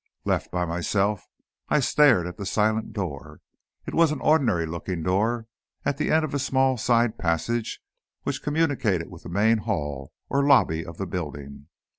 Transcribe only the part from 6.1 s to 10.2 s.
of a small side passage which communicated with the main hall